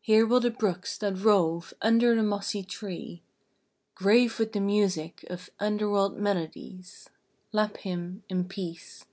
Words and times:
Here 0.00 0.26
will 0.28 0.38
the 0.38 0.52
brooks, 0.52 0.96
that 0.98 1.14
rove 1.18 1.74
Under 1.82 2.14
the 2.14 2.22
mossy 2.22 2.62
trees, 2.62 3.18
Grave 3.96 4.38
with 4.38 4.52
the 4.52 4.60
music 4.60 5.24
of 5.28 5.50
Underworld 5.58 6.16
melodies, 6.16 7.10
Lap 7.50 7.78
him 7.78 8.22
in 8.28 8.46
peace. 8.46 9.06